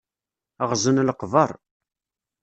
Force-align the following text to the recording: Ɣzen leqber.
Ɣzen 0.69 1.03
leqber. 1.07 1.51